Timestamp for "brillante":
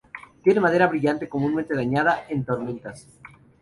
0.87-1.29